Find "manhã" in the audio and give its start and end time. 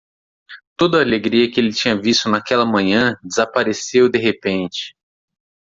2.65-3.15